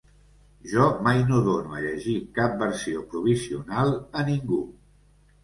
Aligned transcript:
Jo 0.69 0.85
mai 1.07 1.19
no 1.27 1.41
dono 1.47 1.75
a 1.79 1.81
llegir 1.83 2.15
cap 2.39 2.57
versió 2.63 3.05
provisional 3.13 3.95
a 4.23 4.27
ningú. 4.33 4.61